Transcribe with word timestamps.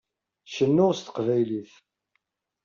Cennuɣ 0.55 0.91
s 0.93 0.99
teqbaylit. 1.01 1.73